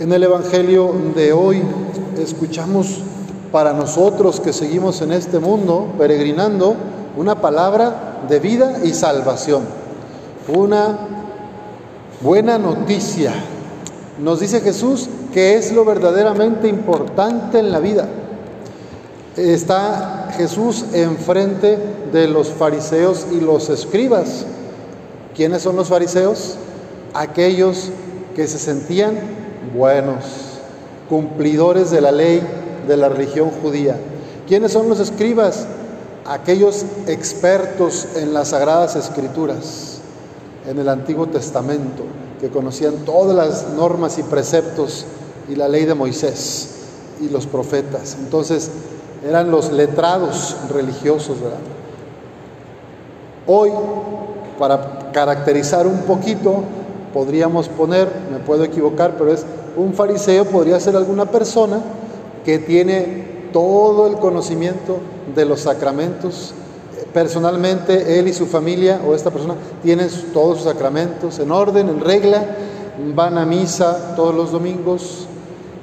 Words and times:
En 0.00 0.10
el 0.14 0.22
Evangelio 0.22 0.94
de 1.14 1.34
hoy 1.34 1.60
escuchamos 2.18 3.02
para 3.52 3.74
nosotros 3.74 4.40
que 4.40 4.54
seguimos 4.54 5.02
en 5.02 5.12
este 5.12 5.40
mundo 5.40 5.92
peregrinando 5.98 6.74
una 7.18 7.42
palabra 7.42 8.22
de 8.26 8.38
vida 8.38 8.78
y 8.82 8.94
salvación, 8.94 9.64
una 10.48 10.96
buena 12.22 12.56
noticia. 12.56 13.34
Nos 14.18 14.40
dice 14.40 14.62
Jesús 14.62 15.10
que 15.34 15.56
es 15.56 15.70
lo 15.70 15.84
verdaderamente 15.84 16.66
importante 16.66 17.58
en 17.58 17.70
la 17.70 17.78
vida. 17.78 18.08
Está 19.36 20.30
Jesús 20.34 20.86
enfrente 20.94 21.78
de 22.10 22.26
los 22.26 22.48
fariseos 22.48 23.26
y 23.30 23.40
los 23.42 23.68
escribas. 23.68 24.46
¿Quiénes 25.36 25.60
son 25.60 25.76
los 25.76 25.88
fariseos? 25.88 26.56
Aquellos 27.12 27.90
que 28.34 28.46
se 28.46 28.58
sentían 28.58 29.39
buenos, 29.74 30.24
cumplidores 31.08 31.90
de 31.90 32.00
la 32.00 32.12
ley 32.12 32.42
de 32.86 32.96
la 32.96 33.08
religión 33.08 33.50
judía. 33.62 33.96
¿Quiénes 34.46 34.72
son 34.72 34.88
los 34.88 35.00
escribas? 35.00 35.66
Aquellos 36.26 36.84
expertos 37.06 38.08
en 38.16 38.32
las 38.34 38.48
sagradas 38.48 38.96
escrituras, 38.96 40.00
en 40.66 40.78
el 40.78 40.88
Antiguo 40.88 41.26
Testamento, 41.26 42.04
que 42.40 42.48
conocían 42.48 43.04
todas 43.04 43.36
las 43.36 43.68
normas 43.74 44.18
y 44.18 44.22
preceptos 44.22 45.04
y 45.48 45.56
la 45.56 45.68
ley 45.68 45.84
de 45.84 45.94
Moisés 45.94 46.70
y 47.20 47.28
los 47.28 47.46
profetas. 47.46 48.16
Entonces, 48.18 48.70
eran 49.26 49.50
los 49.50 49.72
letrados 49.72 50.56
religiosos, 50.72 51.40
¿verdad? 51.40 51.58
Hoy, 53.46 53.70
para 54.58 55.10
caracterizar 55.12 55.86
un 55.86 56.02
poquito, 56.02 56.62
podríamos 57.12 57.68
poner, 57.68 58.08
me 58.30 58.38
puedo 58.38 58.64
equivocar, 58.64 59.16
pero 59.18 59.32
es 59.32 59.44
un 59.76 59.94
fariseo, 59.94 60.44
podría 60.44 60.80
ser 60.80 60.96
alguna 60.96 61.26
persona 61.26 61.80
que 62.44 62.58
tiene 62.58 63.48
todo 63.52 64.06
el 64.06 64.16
conocimiento 64.16 64.98
de 65.34 65.44
los 65.44 65.60
sacramentos. 65.60 66.54
Personalmente, 67.12 68.18
él 68.18 68.28
y 68.28 68.32
su 68.32 68.46
familia 68.46 69.00
o 69.06 69.14
esta 69.14 69.30
persona 69.30 69.54
tienen 69.82 70.08
todos 70.32 70.58
sus 70.58 70.66
sacramentos 70.66 71.38
en 71.38 71.50
orden, 71.50 71.88
en 71.88 72.00
regla, 72.00 72.56
van 73.14 73.38
a 73.38 73.46
misa 73.46 74.14
todos 74.14 74.34
los 74.34 74.52
domingos, 74.52 75.26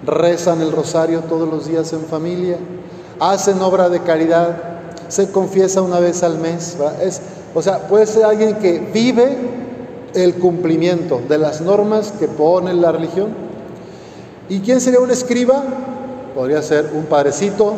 rezan 0.05 0.61
el 0.61 0.71
rosario 0.71 1.21
todos 1.21 1.49
los 1.49 1.67
días 1.67 1.91
en 1.93 2.01
familia, 2.01 2.57
hacen 3.19 3.61
obra 3.61 3.89
de 3.89 4.01
caridad, 4.01 4.55
se 5.09 5.31
confiesa 5.31 5.81
una 5.81 5.99
vez 5.99 6.23
al 6.23 6.37
mes. 6.37 6.77
Es, 7.01 7.21
o 7.53 7.61
sea, 7.61 7.87
puede 7.87 8.05
ser 8.05 8.23
alguien 8.23 8.55
que 8.55 8.79
vive 8.93 9.66
el 10.23 10.35
cumplimiento 10.35 11.21
de 11.29 11.37
las 11.37 11.61
normas 11.61 12.11
que 12.19 12.27
pone 12.27 12.73
la 12.73 12.91
religión. 12.91 13.29
¿Y 14.49 14.61
quién 14.61 14.81
sería 14.81 14.99
un 14.99 15.11
escriba? 15.11 15.63
Podría 16.33 16.61
ser 16.63 16.91
un 16.95 17.05
padrecito, 17.05 17.73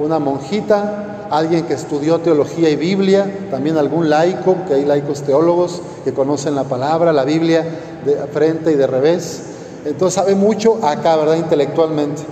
una 0.00 0.18
monjita, 0.18 1.26
alguien 1.30 1.66
que 1.66 1.74
estudió 1.74 2.20
teología 2.20 2.70
y 2.70 2.76
Biblia, 2.76 3.48
también 3.50 3.76
algún 3.76 4.08
laico, 4.08 4.56
que 4.66 4.74
hay 4.74 4.84
laicos 4.86 5.22
teólogos 5.22 5.82
que 6.04 6.14
conocen 6.14 6.54
la 6.54 6.64
palabra, 6.64 7.12
la 7.12 7.24
Biblia 7.24 7.64
de 8.04 8.14
frente 8.32 8.72
y 8.72 8.76
de 8.76 8.86
revés. 8.86 9.42
Entonces 9.84 10.14
sabe 10.14 10.34
mucho 10.34 10.78
acá, 10.82 11.16
¿verdad? 11.16 11.36
Intelectualmente. 11.36 12.22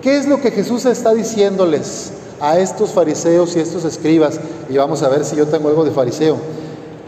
¿Qué 0.00 0.16
es 0.16 0.28
lo 0.28 0.40
que 0.40 0.52
Jesús 0.52 0.84
está 0.86 1.12
diciéndoles 1.12 2.12
a 2.40 2.58
estos 2.58 2.90
fariseos 2.90 3.56
y 3.56 3.60
estos 3.60 3.84
escribas? 3.84 4.38
Y 4.68 4.76
vamos 4.76 5.02
a 5.02 5.08
ver 5.08 5.24
si 5.24 5.34
yo 5.34 5.46
tengo 5.46 5.68
algo 5.68 5.84
de 5.84 5.90
fariseo 5.90 6.61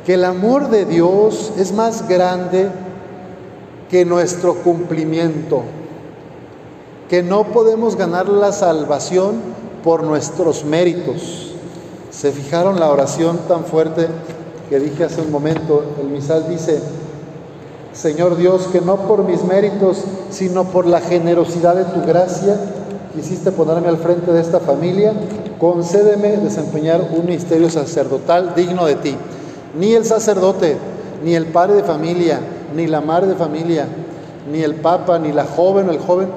que 0.05 0.15
el 0.15 0.25
amor 0.25 0.69
de 0.69 0.85
Dios 0.85 1.53
es 1.57 1.73
más 1.73 2.07
grande 2.09 2.69
que 3.91 4.05
nuestro 4.05 4.55
cumplimiento, 4.55 5.63
que 7.09 7.23
no 7.23 7.45
podemos 7.45 7.97
ganar 7.97 8.29
la 8.29 8.53
salvación 8.53 9.37
por 9.83 10.03
nuestros 10.03 10.65
méritos. 10.65 11.55
¿Se 12.11 12.33
fijaron 12.33 12.81
la 12.81 12.91
oración 12.91 13.39
tan 13.49 13.65
fuerte 13.65 14.09
que 14.69 14.79
dije 14.79 15.05
hace 15.05 15.21
un 15.21 15.31
momento? 15.31 15.85
El 16.01 16.09
misal 16.09 16.49
dice, 16.49 16.81
Señor 17.93 18.37
Dios, 18.37 18.69
que 18.73 18.81
no 18.81 18.97
por 18.97 19.25
mis 19.25 19.43
méritos, 19.45 20.05
sino 20.31 20.65
por 20.65 20.87
la 20.87 21.01
generosidad 21.01 21.77
de 21.77 21.85
tu 21.85 22.07
gracia, 22.07 22.59
quisiste 23.15 23.53
ponerme 23.53 23.89
al 23.89 23.99
frente 23.99 24.33
de 24.33 24.41
esta 24.41 24.61
familia, 24.61 25.13
concédeme 25.59 26.37
desempeñar 26.39 27.01
un 27.17 27.25
ministerio 27.25 27.71
sacerdotal 27.71 28.55
digno 28.55 28.87
de 28.87 28.97
ti. 28.97 29.17
Ni 29.79 29.95
el 29.95 30.05
sacerdote, 30.05 30.77
ni 31.25 31.35
el 31.35 31.47
padre 31.47 31.77
de 31.77 31.83
familia, 31.83 32.41
ni 32.75 32.87
la 32.87 33.01
madre 33.01 33.29
de 33.29 33.35
familia, 33.35 33.87
ni 34.51 34.61
el 34.63 34.75
papa, 34.75 35.19
ni 35.19 35.33
la 35.33 35.45
joven 35.45 35.89
o 35.89 35.93
el 35.93 35.99
joven, 35.99 36.29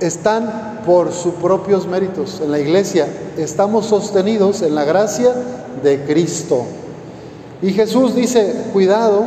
están 0.00 0.80
por 0.84 1.12
sus 1.12 1.34
propios 1.34 1.86
méritos. 1.86 2.40
En 2.42 2.50
la 2.50 2.58
iglesia 2.58 3.06
estamos 3.38 3.86
sostenidos 3.86 4.62
en 4.62 4.74
la 4.74 4.84
gracia 4.84 5.32
de 5.82 6.04
Cristo. 6.04 6.64
Y 7.62 7.72
Jesús 7.72 8.14
dice, 8.14 8.66
cuidado 8.72 9.24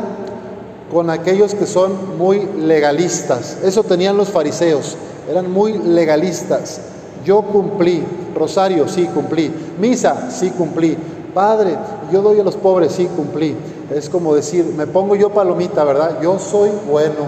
con 0.92 1.10
aquellos 1.10 1.56
que 1.56 1.66
son 1.66 2.18
muy 2.18 2.48
legalistas. 2.58 3.58
Eso 3.64 3.84
tenían 3.84 4.18
los 4.18 4.30
fariseos, 4.30 4.96
eran 5.30 5.52
muy 5.52 5.78
legalistas. 5.78 6.82
Yo 7.26 7.42
cumplí, 7.42 8.04
rosario, 8.36 8.88
sí 8.88 9.06
cumplí, 9.14 9.52
misa, 9.80 10.30
sí 10.30 10.52
cumplí, 10.52 10.98
Padre, 11.38 11.78
yo 12.12 12.24
doy 12.24 12.40
a 12.40 12.44
los 12.44 12.56
pobres, 12.56 12.94
sí, 12.94 13.08
cumplí. 13.16 13.56
Es 13.94 14.09
como 14.09 14.34
decir, 14.34 14.74
me 14.75 14.88
pongo 14.88 15.16
yo 15.16 15.30
palomita, 15.30 15.84
¿verdad? 15.84 16.18
Yo 16.20 16.40
soy 16.40 16.72
bueno, 16.90 17.28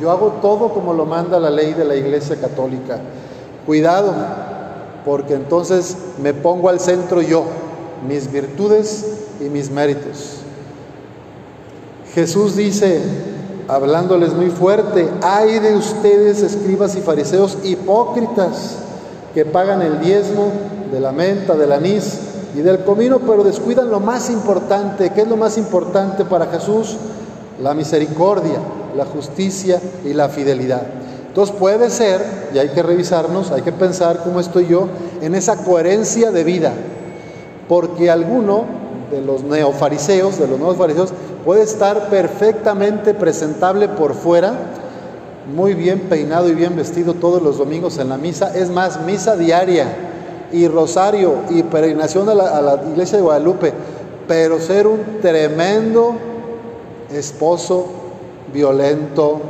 yo 0.00 0.12
hago 0.12 0.34
todo 0.40 0.68
como 0.68 0.94
lo 0.94 1.04
manda 1.04 1.40
la 1.40 1.50
ley 1.50 1.74
de 1.74 1.84
la 1.84 1.96
Iglesia 1.96 2.36
Católica. 2.36 3.00
Cuidado, 3.66 4.14
porque 5.04 5.34
entonces 5.34 5.96
me 6.22 6.34
pongo 6.34 6.68
al 6.68 6.78
centro 6.78 7.20
yo, 7.20 7.46
mis 8.06 8.30
virtudes 8.30 9.04
y 9.40 9.48
mis 9.48 9.72
méritos. 9.72 10.36
Jesús 12.14 12.54
dice, 12.54 13.02
hablándoles 13.66 14.34
muy 14.34 14.50
fuerte, 14.50 15.08
hay 15.20 15.58
de 15.58 15.74
ustedes, 15.74 16.42
escribas 16.42 16.94
y 16.94 17.00
fariseos 17.00 17.58
hipócritas, 17.64 18.76
que 19.34 19.44
pagan 19.44 19.82
el 19.82 19.98
diezmo 19.98 20.52
de 20.92 21.00
la 21.00 21.10
menta, 21.10 21.56
del 21.56 21.72
anís 21.72 22.27
y 22.54 22.60
del 22.60 22.84
comino, 22.84 23.18
pero 23.20 23.44
descuidan 23.44 23.90
lo 23.90 24.00
más 24.00 24.30
importante. 24.30 25.10
¿Qué 25.10 25.22
es 25.22 25.28
lo 25.28 25.36
más 25.36 25.58
importante 25.58 26.24
para 26.24 26.46
Jesús? 26.46 26.96
La 27.62 27.74
misericordia, 27.74 28.58
la 28.96 29.04
justicia 29.04 29.80
y 30.04 30.14
la 30.14 30.28
fidelidad. 30.28 30.82
Entonces 31.28 31.54
puede 31.56 31.90
ser, 31.90 32.20
y 32.54 32.58
hay 32.58 32.70
que 32.70 32.82
revisarnos, 32.82 33.52
hay 33.52 33.62
que 33.62 33.72
pensar 33.72 34.22
cómo 34.24 34.40
estoy 34.40 34.66
yo 34.66 34.88
en 35.20 35.34
esa 35.34 35.56
coherencia 35.56 36.32
de 36.32 36.42
vida, 36.42 36.72
porque 37.68 38.10
alguno 38.10 38.64
de 39.10 39.20
los 39.20 39.42
neofariseos, 39.44 40.38
de 40.38 40.48
los 40.48 40.58
nuevos 40.58 40.76
fariseos, 40.76 41.12
puede 41.44 41.62
estar 41.62 42.08
perfectamente 42.08 43.14
presentable 43.14 43.88
por 43.88 44.14
fuera, 44.14 44.54
muy 45.54 45.74
bien 45.74 46.00
peinado 46.08 46.48
y 46.48 46.54
bien 46.54 46.76
vestido 46.76 47.14
todos 47.14 47.42
los 47.42 47.58
domingos 47.58 47.98
en 47.98 48.08
la 48.08 48.18
misa, 48.18 48.54
es 48.54 48.70
más, 48.70 49.00
misa 49.02 49.36
diaria, 49.36 50.07
y 50.52 50.66
rosario 50.68 51.34
y 51.50 51.62
peregrinación 51.62 52.28
a 52.28 52.34
la, 52.34 52.82
iglesia 52.90 53.18
de 53.18 53.24
Guadalupe, 53.24 53.72
pero 54.26 54.60
ser 54.60 54.86
un 54.86 55.20
tremendo 55.20 56.14
esposo 57.12 57.86
violento, 58.52 59.40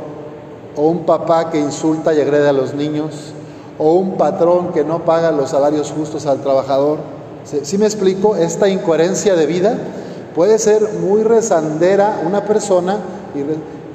o 0.75 0.87
un 0.87 1.05
papá 1.05 1.49
que 1.49 1.59
insulta 1.59 2.13
y 2.13 2.21
agrede 2.21 2.49
a 2.49 2.53
los 2.53 2.73
niños, 2.73 3.33
o 3.77 3.93
un 3.93 4.17
patrón 4.17 4.71
que 4.71 4.83
no 4.83 5.05
paga 5.05 5.31
los 5.31 5.49
salarios 5.49 5.91
justos 5.91 6.25
al 6.25 6.41
trabajador. 6.41 6.99
Si 7.63 7.77
me 7.77 7.85
explico? 7.85 8.35
Esta 8.35 8.69
incoherencia 8.69 9.35
de 9.35 9.45
vida 9.45 9.77
puede 10.35 10.59
ser 10.59 10.87
muy 11.01 11.23
rezandera 11.23 12.21
una 12.25 12.45
persona 12.45 12.99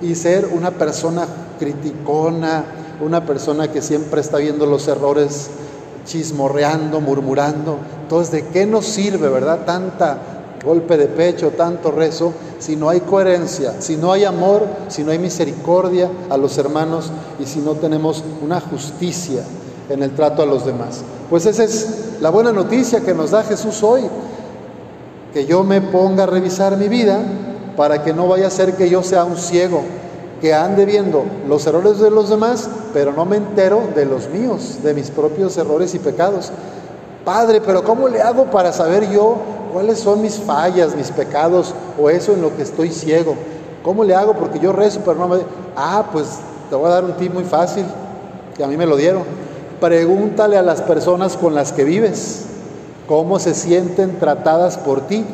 y, 0.02 0.06
y 0.06 0.14
ser 0.14 0.48
una 0.52 0.72
persona 0.72 1.26
criticona, 1.58 2.64
una 3.00 3.24
persona 3.24 3.70
que 3.70 3.82
siempre 3.82 4.20
está 4.20 4.38
viendo 4.38 4.66
los 4.66 4.88
errores 4.88 5.50
chismorreando, 6.04 7.00
murmurando. 7.00 7.78
Entonces, 8.02 8.32
¿de 8.32 8.46
qué 8.48 8.66
nos 8.66 8.86
sirve, 8.86 9.28
verdad? 9.28 9.60
Tanta 9.64 10.18
golpe 10.64 10.96
de 10.96 11.06
pecho, 11.06 11.50
tanto 11.50 11.90
rezo, 11.90 12.32
si 12.58 12.74
no 12.74 12.88
hay 12.88 13.00
coherencia, 13.00 13.74
si 13.80 13.96
no 13.96 14.12
hay 14.12 14.24
amor, 14.24 14.66
si 14.88 15.04
no 15.04 15.10
hay 15.10 15.18
misericordia 15.18 16.08
a 16.30 16.36
los 16.36 16.56
hermanos 16.56 17.10
y 17.38 17.44
si 17.44 17.60
no 17.60 17.72
tenemos 17.72 18.24
una 18.42 18.60
justicia 18.60 19.42
en 19.90 20.02
el 20.02 20.14
trato 20.14 20.42
a 20.42 20.46
los 20.46 20.64
demás. 20.64 21.02
Pues 21.28 21.44
esa 21.46 21.64
es 21.64 22.16
la 22.20 22.30
buena 22.30 22.52
noticia 22.52 23.00
que 23.00 23.14
nos 23.14 23.30
da 23.32 23.42
Jesús 23.42 23.82
hoy, 23.82 24.02
que 25.32 25.44
yo 25.44 25.62
me 25.64 25.80
ponga 25.82 26.22
a 26.22 26.26
revisar 26.26 26.76
mi 26.78 26.88
vida 26.88 27.20
para 27.76 28.02
que 28.02 28.14
no 28.14 28.28
vaya 28.28 28.46
a 28.46 28.50
ser 28.50 28.74
que 28.74 28.88
yo 28.88 29.02
sea 29.02 29.24
un 29.24 29.36
ciego, 29.36 29.82
que 30.40 30.54
ande 30.54 30.84
viendo 30.84 31.24
los 31.48 31.66
errores 31.66 31.98
de 31.98 32.10
los 32.10 32.28
demás, 32.28 32.68
pero 32.92 33.12
no 33.12 33.24
me 33.24 33.36
entero 33.36 33.82
de 33.94 34.04
los 34.04 34.28
míos, 34.28 34.78
de 34.82 34.94
mis 34.94 35.10
propios 35.10 35.56
errores 35.56 35.94
y 35.94 35.98
pecados. 35.98 36.52
Padre, 37.24 37.60
pero 37.60 37.82
¿cómo 37.84 38.08
le 38.08 38.20
hago 38.20 38.44
para 38.50 38.72
saber 38.72 39.10
yo 39.10 39.36
cuáles 39.72 39.98
son 39.98 40.20
mis 40.20 40.38
fallas, 40.38 40.94
mis 40.94 41.10
pecados 41.10 41.74
o 42.00 42.10
eso 42.10 42.32
en 42.32 42.42
lo 42.42 42.54
que 42.56 42.62
estoy 42.62 42.90
ciego? 42.90 43.34
¿Cómo 43.82 44.04
le 44.04 44.14
hago? 44.14 44.34
Porque 44.34 44.58
yo 44.58 44.72
rezo, 44.72 45.00
pero 45.04 45.18
no 45.18 45.28
me... 45.28 45.38
Ah, 45.76 46.06
pues 46.12 46.26
te 46.68 46.76
voy 46.76 46.86
a 46.86 46.94
dar 46.94 47.04
un 47.04 47.14
tip 47.14 47.32
muy 47.32 47.44
fácil. 47.44 47.84
que 48.56 48.64
a 48.64 48.66
mí 48.66 48.76
me 48.76 48.86
lo 48.86 48.96
dieron. 48.96 49.22
Pregúntale 49.80 50.56
a 50.56 50.62
las 50.62 50.82
personas 50.82 51.36
con 51.36 51.54
las 51.54 51.72
que 51.72 51.84
vives 51.84 52.46
cómo 53.06 53.38
se 53.38 53.54
sienten 53.54 54.18
tratadas 54.18 54.78
por 54.78 55.02
ti. 55.02 55.24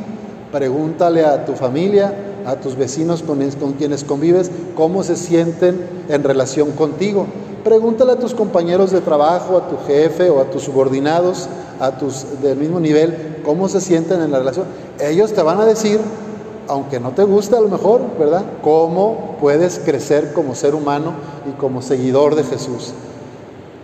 Pregúntale 0.53 1.25
a 1.25 1.45
tu 1.45 1.55
familia, 1.55 2.13
a 2.47 2.57
tus 2.57 2.77
vecinos 2.77 3.23
con, 3.23 3.73
quienes 3.75 4.05
convives, 4.05 4.51
cómo 4.77 5.03
se 5.03 5.17
sienten 5.17 5.81
en 6.09 6.23
relación 6.23 6.73
contigo. 6.73 7.27
Pregúntale 7.65 8.13
a 8.13 8.19
tus 8.19 8.35
compañeros 8.35 8.91
de 8.91 9.01
trabajo, 9.01 9.57
a 9.57 9.69
tu 9.69 9.77
jefe 9.87 10.31
o 10.31 10.41
a 10.41 10.45
tus 10.45 10.63
subordinados, 10.63 11.49
a 11.79 11.99
tus 11.99 12.41
del 12.43 12.57
mismo 12.57 12.81
nivel, 12.81 13.41
cómo 13.45 13.69
se 13.69 13.81
sienten 13.81 14.23
en 14.23 14.33
la 14.33 14.39
relación. 14.39 14.67
Ellos 14.99 15.33
te 15.33 15.43
van 15.43 15.61
a 15.61 15.67
decir, 15.67 16.01
aunque 16.69 17.01
no 17.01 17.11
te 17.11 17.25
guste 17.25 17.57
a 17.57 17.61
lo 17.61 17.69
mejor, 17.69 18.03
¿verdad? 18.19 18.45
Cómo 18.63 19.37
puedes 19.41 19.81
crecer 19.81 20.33
como 20.33 20.55
ser 20.55 20.75
humano 20.75 21.13
y 21.49 21.53
como 21.59 21.83
seguidor 21.83 22.35
de 22.35 22.45
Jesús. 22.45 22.93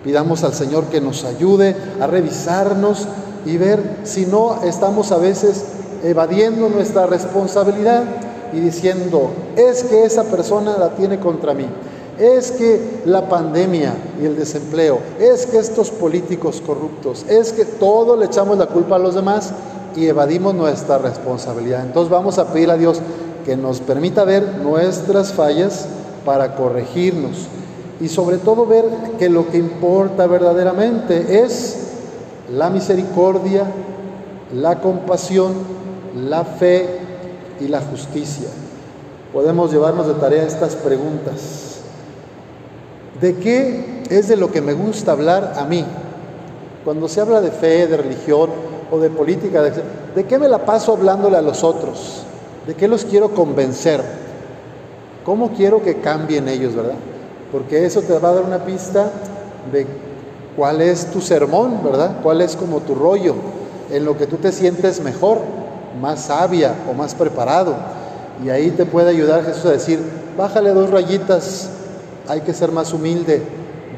Pidamos 0.05 0.45
al 0.45 0.55
Señor 0.55 0.85
que 0.85 1.01
nos 1.01 1.25
ayude 1.25 1.75
a 2.01 2.07
revisarnos 2.07 3.09
y 3.45 3.57
ver 3.57 3.99
si 4.05 4.25
no 4.27 4.63
estamos 4.63 5.13
a 5.13 5.19
veces 5.19 5.65
evadiendo 6.05 6.69
nuestra 6.69 7.07
responsabilidad 7.07 8.05
y 8.53 8.61
diciendo, 8.61 9.31
es 9.57 9.85
que 9.85 10.05
esa 10.05 10.25
persona 10.25 10.77
la 10.79 10.91
tiene 10.91 11.19
contra 11.19 11.55
mí, 11.55 11.67
es 12.19 12.51
que 12.53 13.01
la 13.05 13.29
pandemia 13.29 13.95
y 14.21 14.25
el 14.25 14.37
desempleo, 14.37 14.99
es 15.19 15.47
que 15.47 15.59
estos 15.59 15.91
políticos 15.91 16.63
corruptos, 16.65 17.25
es 17.29 17.53
que 17.53 17.65
todo 17.65 18.17
le 18.17 18.27
echamos 18.27 18.57
la 18.59 18.67
culpa 18.67 18.97
a 18.97 18.99
los 18.99 19.15
demás 19.15 19.53
y 19.95 20.07
evadimos 20.07 20.55
nuestra 20.55 20.99
responsabilidad. 20.99 21.85
Entonces 21.85 22.11
vamos 22.11 22.39
a 22.39 22.53
pedir 22.53 22.71
a 22.71 22.77
Dios 22.77 23.01
que 23.45 23.57
nos 23.57 23.81
permita 23.81 24.25
ver 24.25 24.59
nuestras 24.59 25.33
fallas 25.33 25.87
para 26.25 26.57
corregirnos 26.57 27.47
y 28.01 28.09
sobre 28.09 28.39
todo 28.39 28.67
ver 28.67 28.85
que 29.19 29.29
lo 29.29 29.49
que 29.49 29.59
importa 29.59 30.27
verdaderamente 30.27 31.43
es 31.43 31.79
la 32.53 32.71
misericordia, 32.71 33.65
la 34.55 34.81
compasión, 34.81 35.53
la 36.15 36.45
fe 36.45 37.06
y 37.61 37.69
la 37.69 37.81
justicia. 37.81 38.49
Podemos 39.33 39.73
llevarnos 39.73 40.07
de 40.07 40.15
tarea 40.15 40.45
estas 40.45 40.77
preguntas. 40.77 41.81
¿De 43.21 43.37
qué 43.37 44.03
es 44.11 44.29
de 44.29 44.37
lo 44.37 44.51
que 44.51 44.61
me 44.61 44.73
gusta 44.73 45.13
hablar 45.13 45.55
a 45.57 45.65
mí? 45.65 45.85
Cuando 46.85 47.09
se 47.09 47.21
habla 47.21 47.41
de 47.41 47.51
fe, 47.51 47.87
de 47.87 47.97
religión 47.97 48.51
o 48.91 48.99
de 48.99 49.11
política, 49.11 49.63
¿de, 49.63 50.25
qué 50.25 50.39
me 50.39 50.49
la 50.49 50.65
paso 50.65 50.93
hablándole 50.93 51.37
a 51.37 51.43
los 51.43 51.65
otros? 51.65 52.23
¿De 52.67 52.75
qué 52.75 52.89
los 52.89 53.05
quiero 53.05 53.31
convencer? 53.31 54.03
¿Cómo 55.25 55.51
quiero 55.51 55.83
que 55.83 55.97
cambien 55.97 56.49
ellos, 56.49 56.75
verdad? 56.75 56.95
Porque 57.51 57.85
eso 57.85 58.03
te 58.03 58.19
va 58.19 58.29
a 58.29 58.35
dar 58.35 58.45
una 58.45 58.65
pista 58.65 59.11
de 59.73 59.87
cuál 60.57 60.81
es 60.81 61.11
tu 61.11 61.21
sermón, 61.21 61.81
¿verdad? 61.83 62.19
¿Cuál 62.23 62.41
es 62.41 62.55
como 62.55 62.81
tu 62.81 62.95
rollo? 62.95 63.35
En 63.91 64.05
lo 64.05 64.17
que 64.17 64.27
tú 64.27 64.37
te 64.37 64.53
sientes 64.53 65.01
mejor, 65.01 65.41
más 66.01 66.27
sabia 66.27 66.75
o 66.91 66.95
más 66.95 67.15
preparado. 67.15 67.75
Y 68.45 68.51
ahí 68.51 68.71
te 68.71 68.85
puede 68.85 69.11
ayudar 69.11 69.45
Jesús 69.45 69.67
a 69.67 69.73
decir, 69.73 70.01
bájale 70.37 70.71
dos 70.71 70.91
rayitas 70.91 71.71
hay 72.29 72.41
que 72.41 72.53
ser 72.53 72.73
más 72.73 72.93
humilde, 72.93 73.43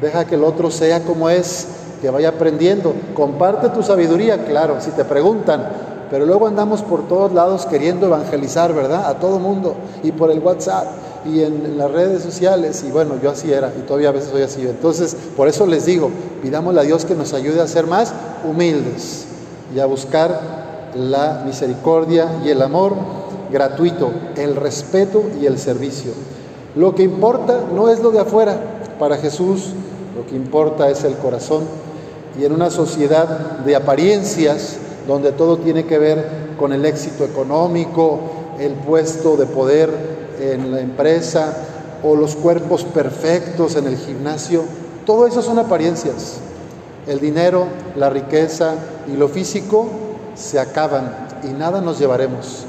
deja 0.01 0.25
que 0.25 0.35
el 0.35 0.43
otro 0.43 0.71
sea 0.71 1.01
como 1.03 1.29
es, 1.29 1.67
que 2.01 2.09
vaya 2.09 2.29
aprendiendo, 2.29 2.93
comparte 3.13 3.69
tu 3.69 3.83
sabiduría, 3.83 4.45
claro, 4.45 4.77
si 4.79 4.91
te 4.91 5.03
preguntan, 5.03 5.67
pero 6.09 6.25
luego 6.25 6.47
andamos 6.47 6.81
por 6.81 7.07
todos 7.07 7.33
lados 7.33 7.65
queriendo 7.65 8.07
evangelizar, 8.07 8.73
¿verdad? 8.73 9.07
A 9.07 9.19
todo 9.19 9.39
mundo, 9.39 9.75
y 10.03 10.11
por 10.11 10.31
el 10.31 10.39
WhatsApp, 10.39 10.87
y 11.25 11.41
en, 11.41 11.77
las 11.77 11.91
redes 11.91 12.23
sociales, 12.23 12.83
y 12.87 12.91
bueno, 12.91 13.15
yo 13.21 13.31
así 13.31 13.51
era, 13.51 13.71
y 13.77 13.81
todavía 13.81 14.09
a 14.09 14.13
veces 14.13 14.29
soy 14.29 14.43
así. 14.43 14.61
Entonces, 14.61 15.15
por 15.35 15.47
eso 15.47 15.67
les 15.67 15.85
digo, 15.85 16.09
pidámosle 16.41 16.79
a 16.79 16.83
Dios 16.83 17.05
que 17.05 17.15
nos 17.15 17.33
ayude 17.33 17.61
a 17.61 17.67
ser 17.67 17.87
más 17.87 18.13
humildes 18.47 19.25
y 19.75 19.79
a 19.79 19.85
buscar 19.85 20.58
la 20.95 21.43
misericordia 21.45 22.39
y 22.43 22.49
el 22.49 22.61
amor 22.61 22.93
gratuito, 23.51 24.11
el 24.35 24.55
respeto 24.55 25.23
y 25.41 25.45
el 25.45 25.57
servicio. 25.57 26.11
Lo 26.75 26.95
que 26.95 27.03
importa 27.03 27.61
no 27.73 27.89
es 27.89 27.99
lo 27.99 28.11
de 28.11 28.19
afuera, 28.19 28.59
para 28.99 29.17
Jesús 29.17 29.73
lo 30.15 30.25
que 30.25 30.35
importa 30.35 30.89
es 30.89 31.03
el 31.03 31.15
corazón. 31.15 31.63
Y 32.39 32.45
en 32.45 32.51
una 32.51 32.69
sociedad 32.69 33.59
de 33.59 33.75
apariencias, 33.75 34.77
donde 35.07 35.31
todo 35.31 35.57
tiene 35.57 35.85
que 35.85 35.97
ver 35.97 36.25
con 36.59 36.73
el 36.73 36.85
éxito 36.85 37.23
económico, 37.23 38.19
el 38.59 38.73
puesto 38.73 39.37
de 39.37 39.45
poder 39.45 39.89
en 40.39 40.71
la 40.71 40.81
empresa 40.81 41.53
o 42.03 42.15
los 42.15 42.35
cuerpos 42.35 42.83
perfectos 42.83 43.75
en 43.75 43.87
el 43.87 43.97
gimnasio, 43.97 44.63
todo 45.05 45.25
eso 45.25 45.41
son 45.41 45.57
apariencias. 45.57 46.37
El 47.07 47.19
dinero, 47.19 47.65
la 47.95 48.09
riqueza 48.09 48.75
y 49.11 49.15
lo 49.17 49.27
físico 49.27 49.87
se 50.39 50.59
acaban 50.59 51.27
y 51.43 51.47
nada 51.47 51.81
nos 51.81 51.99
llevaremos. 51.99 52.65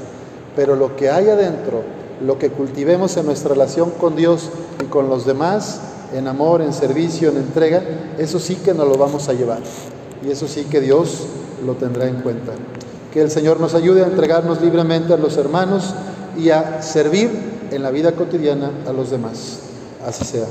Pero 0.55 0.75
lo 0.75 0.95
que 0.95 1.09
hay 1.09 1.29
adentro, 1.29 1.83
lo 2.25 2.37
que 2.37 2.49
cultivemos 2.49 3.15
en 3.17 3.25
nuestra 3.25 3.53
relación 3.53 3.91
con 3.91 4.15
Dios 4.15 4.49
y 4.83 4.85
con 4.85 5.09
los 5.09 5.25
demás, 5.25 5.79
en 6.13 6.27
amor, 6.27 6.61
en 6.61 6.73
servicio, 6.73 7.29
en 7.29 7.37
entrega, 7.37 7.81
eso 8.17 8.39
sí 8.39 8.55
que 8.55 8.73
nos 8.73 8.87
lo 8.87 8.97
vamos 8.97 9.29
a 9.29 9.33
llevar. 9.33 9.61
Y 10.25 10.29
eso 10.29 10.47
sí 10.47 10.65
que 10.65 10.81
Dios 10.81 11.25
lo 11.65 11.73
tendrá 11.75 12.07
en 12.07 12.21
cuenta. 12.21 12.51
Que 13.13 13.21
el 13.21 13.31
Señor 13.31 13.59
nos 13.59 13.73
ayude 13.73 14.03
a 14.03 14.07
entregarnos 14.07 14.61
libremente 14.61 15.13
a 15.13 15.17
los 15.17 15.37
hermanos 15.37 15.93
y 16.37 16.49
a 16.49 16.81
servir 16.81 17.29
en 17.71 17.81
la 17.81 17.91
vida 17.91 18.11
cotidiana 18.13 18.71
a 18.87 18.91
los 18.91 19.09
demás. 19.09 19.59
Así 20.05 20.25
sea. 20.25 20.45